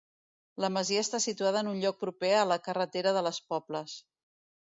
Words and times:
La 0.63 0.69
masia 0.77 1.01
està 1.07 1.19
situada 1.25 1.61
en 1.65 1.69
un 1.73 1.77
lloc 1.83 1.99
proper 2.05 2.33
a 2.39 2.47
la 2.53 2.59
carretera 2.69 3.13
de 3.19 3.23
les 3.27 3.41
Pobles. 3.53 3.97